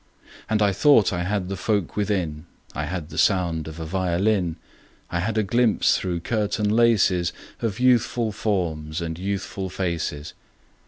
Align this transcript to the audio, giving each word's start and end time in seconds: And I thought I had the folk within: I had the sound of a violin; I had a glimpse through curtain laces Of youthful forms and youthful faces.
And 0.49 0.63
I 0.63 0.71
thought 0.71 1.13
I 1.13 1.21
had 1.25 1.47
the 1.47 1.55
folk 1.55 1.95
within: 1.95 2.47
I 2.73 2.85
had 2.85 3.09
the 3.09 3.19
sound 3.19 3.67
of 3.67 3.79
a 3.79 3.85
violin; 3.85 4.55
I 5.11 5.19
had 5.19 5.37
a 5.37 5.43
glimpse 5.43 5.95
through 5.95 6.21
curtain 6.21 6.69
laces 6.71 7.31
Of 7.61 7.79
youthful 7.79 8.31
forms 8.31 8.99
and 8.99 9.19
youthful 9.19 9.69
faces. 9.69 10.33